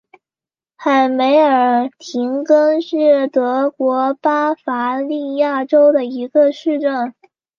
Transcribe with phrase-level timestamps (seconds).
[0.77, 7.13] 海梅尔廷根是德国巴伐利亚州的一个市镇。